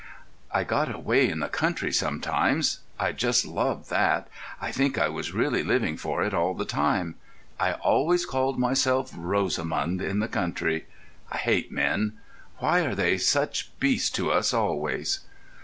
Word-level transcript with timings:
"I 0.51 0.63
got 0.63 0.91
away 0.91 1.29
in 1.29 1.41
the 1.41 1.47
country 1.47 1.91
sometimes. 1.91 2.79
I 2.99 3.11
just 3.11 3.45
loved 3.45 3.91
that. 3.91 4.29
I 4.59 4.71
think 4.71 4.97
I 4.97 5.09
was 5.09 5.31
really 5.35 5.61
living 5.61 5.95
for 5.95 6.23
it 6.23 6.33
all 6.33 6.55
the 6.55 6.65
time.... 6.65 7.17
I 7.59 7.73
always 7.73 8.25
called 8.25 8.57
myself 8.57 9.11
Rosamund 9.15 10.01
in 10.01 10.17
the 10.17 10.27
country.... 10.27 10.87
I 11.31 11.37
hate 11.37 11.71
men—why 11.71 12.83
are 12.83 12.95
they 12.95 13.19
such 13.19 13.77
beasts 13.79 14.09
to 14.15 14.31
us 14.31 14.55
always?" 14.55 15.19